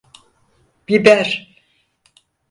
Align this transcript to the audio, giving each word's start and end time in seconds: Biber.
Biber. 0.87 1.27